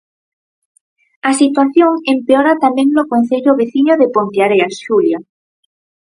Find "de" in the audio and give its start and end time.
4.01-4.07